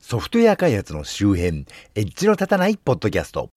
[0.00, 3.50] ソフトウェア開発の周辺、エッジの立たないポッドキャスト。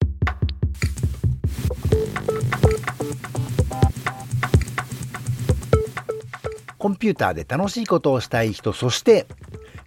[6.77, 9.27] コンピューターで楽しいことをしたい人、そして、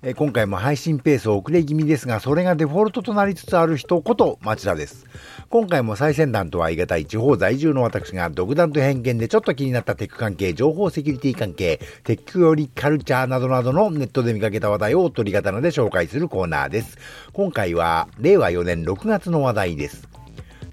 [0.06, 5.06] え今回も配信ペース遅れ気味ですが、それがデフォルトとなりつつある人こと町田です。
[5.48, 16.98] 今回も最先端とは言い難い地方在住の私が独断と偏見でちょっと気になったテック関係、情報セキュリティ関係、テックよりカルチャーなどなどのネットで見かけた話題を取り刀で紹介するコーナーです。
[17.32, 20.06] 今回は令和4年6月の話題です。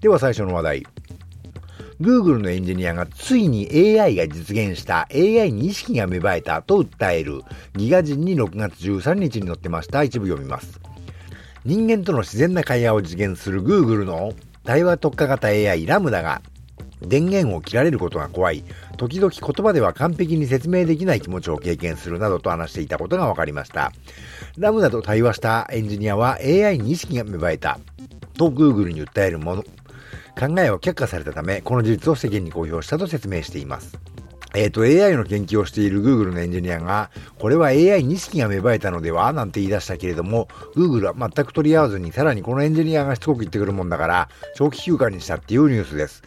[0.02, 0.84] では最初の話題。
[2.02, 7.44] Google のエンジニアがついに AI が実現した AI に意識が芽生えたと訴える
[7.76, 10.02] ギガ人に6月13日に載ってました。
[10.02, 10.80] 一部読みます。
[11.64, 14.34] 人間との自然な会話を実現する Google の
[14.64, 16.42] 対話特化型 AI ラムダが
[17.02, 18.64] 電源を切られることが怖い。
[18.98, 23.92] 時々言葉では完璧に説明できない気持ちを経験するなどと話していたことが分かりました。
[24.58, 27.80] ラムダと対話したエンジニアは AI に意識が芽生えた
[28.38, 29.64] と Google に訴えるもの。
[30.40, 34.00] 考えを却下されたため、この事実を世間に公表したと説明しています。
[34.54, 37.10] えっ、と、AI の研究をしている Google のエンジニアが、
[37.40, 46.22] これは AI に意識が芽生えたのではなんて言い出したけれども、Google は全く取り合わずに、さらにこのエンジニアがしつこく言ってくるもんだから、長期休暇にしたっていうニュースです。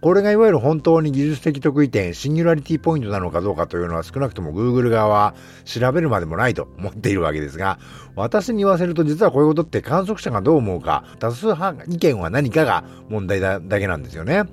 [0.00, 7.80] これがいわゆる本当に技術的得意点、シンギュラリティポイントなのかどうかというのは少なくとも Google 側は調べるまでもないと思っているわけですが、
[8.14, 14.44] 私に言わせると実はこういうことって観測者がどう思うか、多数派意見は何かが問題だだけなんですよね。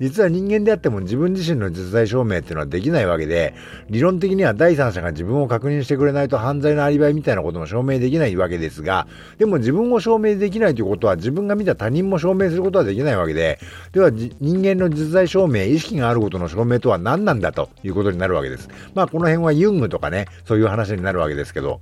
[0.00, 3.54] 実は人間であっても自分自身の実在証明っていうのはできないわけで、
[3.90, 9.06] 理論的には第三者が自分を確認してくれないと犯罪のアリバイみたいなことも証明できないわけですが、
[9.38, 13.58] でも自分を証明できないということは自分が見た他人も証明することはできないわけで、
[13.92, 18.68] では人間の実在証明、意識があることの証明とは何なんだということになるわけです。
[18.94, 21.80] まあこの辺はユングとかね、そういう話になるわけですけど、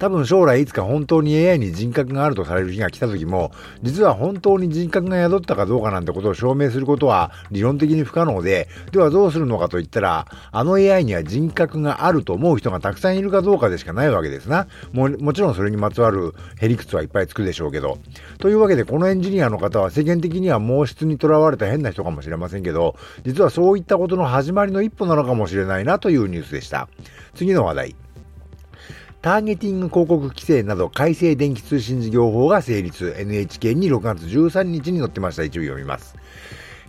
[0.00, 14.68] 多分将来いつか本当に AI に人格があるとされる日が来た時も、実は本当に人格が宿ったかどうかなんてことを証明することは理論的に不可能で、ではどうするのかと言ったら、あの AI には人格があると思う人がたくさんいるかどうかでしかないわけですな。
[14.92, 17.98] ももちろんそれにまつわるへりくつはいっぱいつくでしょうけど。
[18.38, 22.96] というわけでこのエンジニアの方は世間的には毛質にとらわれた変な人かもしれませんけど、
[23.26, 26.88] 実はそういったことの始まりの一歩なのかもしれないなというニュースでした。
[27.34, 28.09] 次の話題。
[29.22, 33.14] ターゲティング広告規制など改正電気通信事業法が成立。
[33.18, 35.42] NHK に6月13日に載ってました。
[35.42, 36.16] 一部読みます。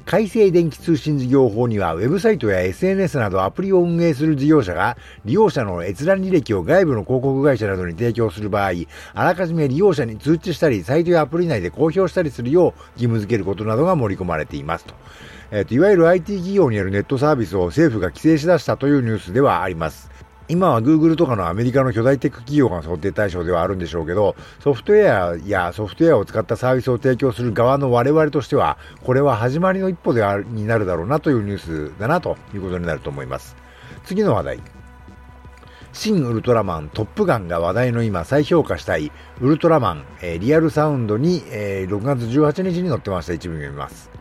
[0.06, 8.72] 改正電気通信事業法には、ウェブサイトや SNS などアプリを運営する事業者が、利用者の閲覧履歴を外部の広告会社などに提供する場合、
[9.13, 14.94] あらかじめ利用者に通知したり、サイトやアプリ内で公表したりするよう義務付けることなどが盛り込まれていますと。
[15.52, 20.09] えっ、と、いわゆる IT 企業によるネットサービスを政府が規制しだしたというニュースではあります。
[20.51, 33.56] 今は Google とかのアメリカの巨大テック企業が想定対象ではあるんでしょうけど、ソフトウェアやソフトウェアを使ったサービスを提供する側の我々としては、これは始まりの一歩であるになるだろうなというニュースだなということになると思います。
[34.03, 34.59] 次の話題。
[35.94, 43.31] 新ウルトラマントップガンが話題の今再評価したいウルトラマン、えーリアルサウンドに、えー6月18日に載ってました。
[43.31, 44.12] 一部読みます。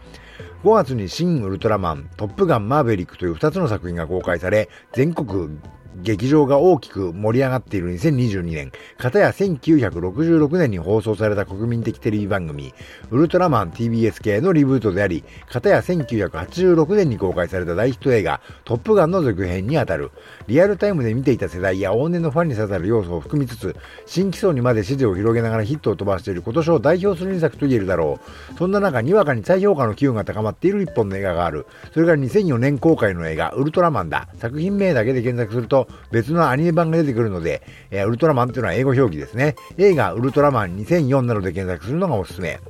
[0.62, 5.58] 5月に新ウルトラマン、トップガンマーヴェリックという2つの作品が公開され、全国
[5.96, 12.72] 劇場が大きく盛り上がっている2022年、片や1966年に放送された国民的テレビ番組、
[13.10, 20.10] ウルトラマン TBS 系のリブートであり、片や1986年に公開された大ヒット映画、トップガンの続編にあたる、
[20.46, 23.74] リアルタイムで見ていた世代や往年のファンに刺さる要素を含みつつ、
[24.06, 28.20] 新規層にまで支持を広げながらヒットを飛ばしている今年を代表する2作と言えるだろ
[28.54, 28.58] う。
[28.58, 31.66] そんな中、にわかに再評価の機運が高まっている一本の映画がある。
[31.92, 34.28] それから2004年公開の映画、ウルトラマンだ。
[34.38, 35.79] 作品名だけで検索すると、
[36.10, 39.54] 別のアニメ版が出てくるので、えーウルトラマンっていうのは英語表記ですね。
[39.78, 42.60] 映画、ウルトラマン2004などで検索するのがおすすめ。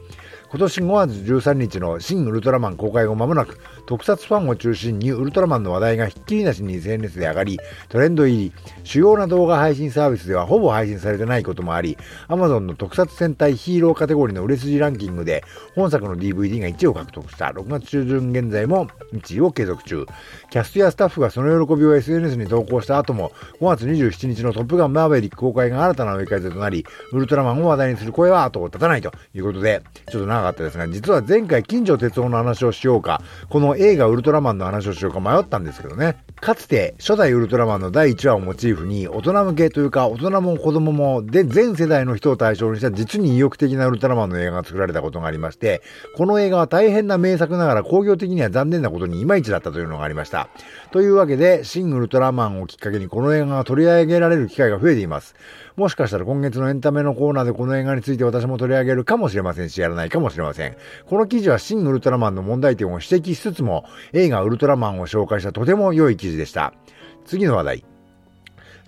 [0.51, 8.53] 今年5月13日の新ウルトラマン公開後間もなく、特撮ファンを中心にウルトラマンの話題がひっきりなしに SNS で上がり、トレンド入り、
[8.83, 11.97] 主要な動画配信サービスではほぼ配信されてないこともあり、
[12.27, 15.45] Amazon の特撮戦隊ヒーローカテゴリーの売れ筋ランキングで、
[15.77, 20.05] 本作の DVD が1位を獲得した6月中旬現在も1位を継続中。
[20.51, 23.31] キャストやスタッフがその喜びを SNS に投稿した後も、
[23.61, 36.17] 5月27日のトップガンマーヴェリック公開が新たな追い風となり、ウルトラマンを話題にする声は後を絶たないということで、ちょっと長かったですが、実は前回金城哲夫の話をしようか、この映画ウルトラマンの話をしようか迷ったんですけどね。
[36.41, 45.83] かつて初代ウルトラマンの第1話をモチーフに、大人向けというか、大人も子供も、で、全世代の人を対象にした実に意欲的なウルトラマンの映画が作られたことがありまして、
[46.17, 50.49] この映画は大変な名作ながら工業的には残念なことにいまいちだったというのがありました。
[50.93, 55.35] というわけで、新ウルトラマンをきっかけにこの映画が取り上げられる機会が増えています。
[55.81, 60.77] もしかしたら今月のエンタメのコーナーでこの映画について私も取り上げるかもしれませんし、やらないかもしれません。
[61.07, 66.75] この記事は新ウルトラマンの問題点を指摘しつつも、映画ウルトラマンを紹介したとても良い記事でした。
[67.25, 67.90] 次の話題。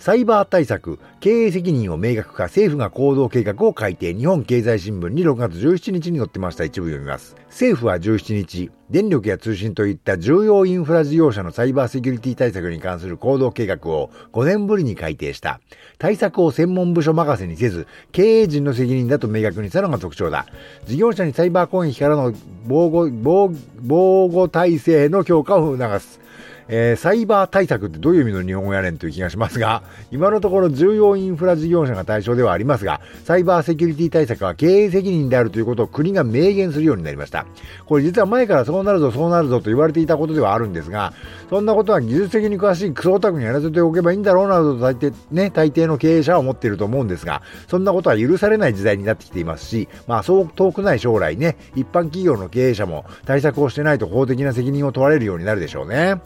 [0.02, 7.36] サイバー対策、経営責任を明確化、政府が行動計画を改定、日本経済新聞に6月17日に載ってました一部読みます。
[7.50, 15.60] 政府は17日、電力や通信といった重要インフラ事業者のサイバーセキュリティ対策に関する行動計画を5年ぶりに改定した。
[15.98, 20.46] 対策を専門部署任せにせず、経営陣の責任だと明確にしたのが特徴だ。
[20.84, 22.34] 事業者にサイバー攻撃からの
[22.66, 26.21] 防護、防防護体制の強化を促す。
[26.68, 37.46] えー、サイバー対策ってどういう意味の日本語やねんという気がしますが、今のところ重要インフラ事業者が対象ではありますが、サイバーセキュリティ対策は経営責任であるということを国が明言するようになりました。
[37.86, 41.12] これ実は前からそうなるぞ、そうなるぞと言われていたことではあるんですが、
[41.50, 56.20] そんなことは技術的に詳しいクソオタクにやらせておけばいいんだろうなどと大抵、ね、大抵の経営者は思っていると思うんですが、そんなことは許されない時代になってきていますし、まあそう遠くない将来ね、一般企業の経営者も対策をしてないと法的な責任を問われるようになるでしょうね。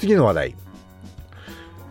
[0.00, 0.54] 次の話題。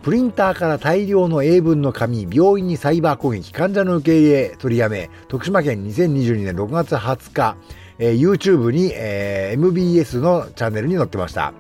[0.02, 7.56] プリンターから大量の英文の紙、病院にサイバー攻撃、患者の受け入れ取りやめ、徳島県2022年6月20日、
[8.00, 11.54] えー、YouTube に、えー、MBS のチャンネルに載ってました。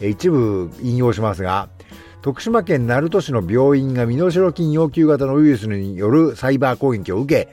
[0.00, 1.68] えー、一部引用しますが、
[2.22, 7.48] 徳島県鳴門市の病院が身代金要求型のウイルスによるサイバー攻撃を受け、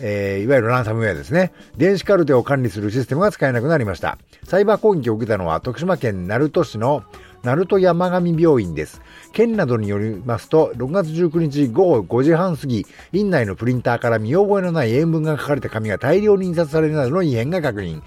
[0.00, 1.52] えー、いわゆるランサムウェアですね。
[1.76, 4.18] 電子カルテを管理するシステムが使えなくなりました。
[4.44, 7.04] サイバー攻撃を受けたのは徳島県鳴門市の
[7.42, 9.02] 鳴門山上病院です。
[9.32, 18.02] 県などによりますと、6月19日午後5時半過ぎ、院内のプリンターから見覚えのない英文が書かれた紙が大量に印刷されるなどの異変が確認。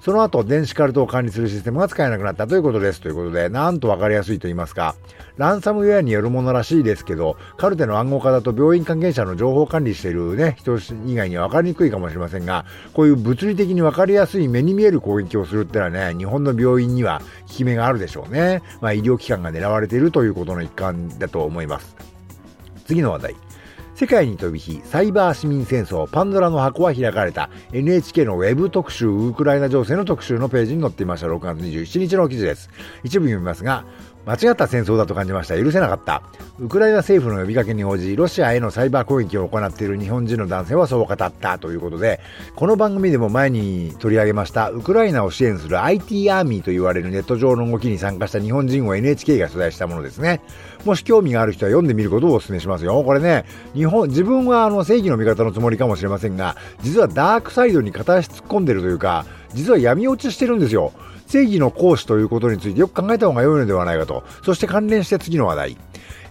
[0.00, 3.00] その後、電子カルトを管理するシステムが使えなくなったということです。
[3.00, 4.94] ということで、なんとわかりやすいと言いますか、
[5.36, 12.64] ランサムウェアによるものらしいですけど、カルテの暗号化だと病院関係者の情報管理しているね、人以外には分かりにくいかもしれませんが、
[12.94, 18.62] こういう物理的に分かりやすい目に見える攻撃をするってのはね、日本の病院には効き目があるでしょうね。
[18.80, 21.96] まあ、医療機関が狙われているということの一環だと思います。
[22.86, 23.47] 次の話題。
[23.98, 32.70] 世界に飛び火、サイバー市民戦争、パンドラの箱は開かれた NHK のウェブ特集、ウクライナ情勢の特集のページに載っていました6月27日の記事です。
[33.02, 33.84] 一部読みますが、
[34.28, 35.58] 間違った戦争だと感じました。
[35.58, 36.22] 許せなかった。
[36.60, 42.20] ウクライナ政府の呼びかけに応じ、ロシアへのサイバー攻撃を行っている日本人の男性はそう語ったということで、
[42.54, 50.42] この番組でも前に取り上げました、ウクライナを支援する IT アーミーと言われるネット上の動きに参加した日本人を NHK が取材したものですね。
[50.84, 53.02] もし興味がある人は読んでみることをお勧めしますよ。
[53.02, 59.24] これね、日本、自分はあの正義の味方のつもりかもしれませんが、実はダークサイドに片足突っ込んでるというか、
[59.54, 60.92] 実は闇落ちしてるんですよ。
[61.26, 64.24] 正義の行使ということについてよく考えた方が良いのではないかと。
[64.42, 65.76] そして関連して次の話題。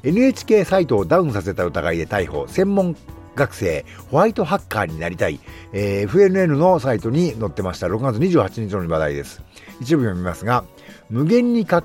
[0.04, 2.48] NHK サイトをダウンさせた疑いで逮捕。
[2.48, 2.96] 専門
[3.36, 5.40] 学生、ホワイトハッカーになりたい。
[5.72, 7.88] えー、FNN のサイトに載ってました。
[7.88, 9.44] 6月28日の話題です。
[9.80, 10.66] 一部読みますが、
[11.10, 11.84] 無限に架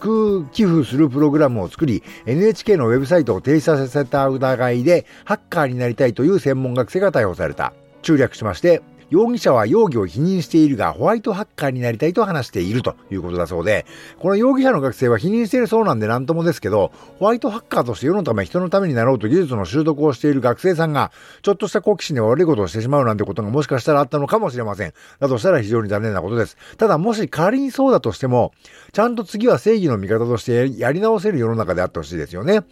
[0.00, 7.72] 空寄付するプログラムを作り、NHK のウェブサイトを停止させた疑いで、ハッカーになりたいという専門学生が逮捕された。
[8.02, 13.86] 中略しまして、容疑者は容疑を否認しているが、ホワイトハッカーになりたいと話しているということだそうで、
[14.18, 21.12] この容疑者の学生は否認しているそうなんで何ともですけど、ホワイトハッカーとして世のため人のためになろうと技術の習得をしている学生さんが、
[21.42, 24.92] ちょっとした好奇心で悪いことをしてしまうなんてことがもしかしたらあったのかもしれません。
[25.20, 26.56] だとしたら非常に残念なことです。
[26.76, 28.52] ただもし仮にそうだとしても、
[28.92, 32.64] ちゃんと次は正義の味方としてやり直せる世の中であってほしいですよね。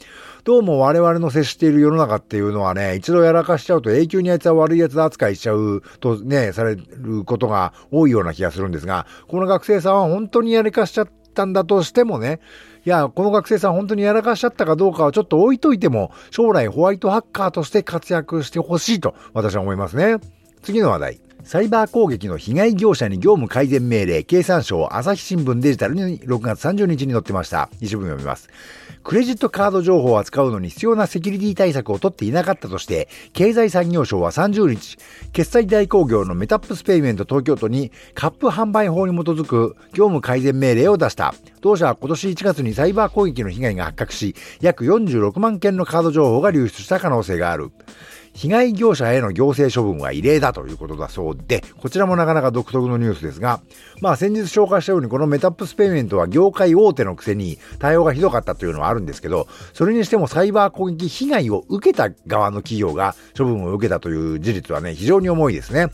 [0.43, 12.41] どうも我々の接している世の中っていうのはね、一度やらかしちゃうと永久にあいつは悪い奴扱いしちゃうとね、されることが多いような気がするんですが、この学生さんは本当にやらかしちゃったんだとしてもね、
[12.85, 20.17] いや、この学生さん本当にやらかしちゃったかどうかはちょっと置いといても、将来ホワイトハッカーとして活躍してほしいと私は思いますね。
[20.63, 21.21] 次の話題。
[21.45, 27.69] サイバー攻撃の被害業者に業務改善命令、経産省、朝日新聞デジタルに6月30日に載ってました。
[27.81, 28.49] 一文読みます。
[29.05, 34.97] クレジットカード情報を扱うのに必要なセキュリティ対策を取っていなかったとして、経済産業省は30日、
[35.33, 41.35] 決済代行業のメタップスペイメント東京都にカップ販売法に基づく業務改善命令を出した。
[41.61, 47.73] 同社は今年1月にサイバー攻撃の被害が発覚し、約46万件のカード情報が流出した可能性がある。
[48.35, 53.61] 被害業者への行政処分は異例だということだそうで、こちらもなかなか独特のニュースですが、
[54.01, 65.89] まあ先日紹介したようにこのメタップスペイメントは業界大手のくせに対応がひどかったというのはあるんですけど、それにしてもサイバー攻撃被害を受けた側の企業が処分を受けたという事実はね、非常に重いですね。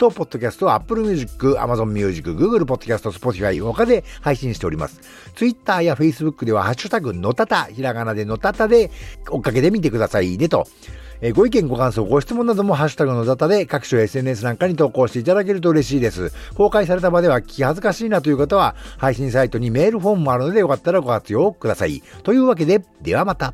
[0.00, 4.98] と、ポッドキャストは Apple Music、Amazon Music、Google Podcast、Spotify 他で配信しております。
[5.34, 8.90] Twitter や Facebook ではハッシュタグのたた、ひらがなでのたたで
[9.28, 10.66] 追っかけてみてくださいねと。
[11.20, 16.32] え、ご意見、ご感想、ご質問などもハッシュタグのザタで各種 SNS なんかに投稿していただけると嬉しいです。
[16.54, 22.02] 公開された場では聞き恥ずかしいなという方は、配信サイトにメールフォームもあるのでよかったらご活用ください。
[22.22, 23.52] というわけで、ではまた。